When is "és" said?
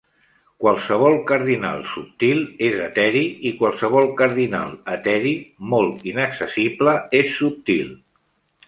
2.69-2.79, 7.25-7.41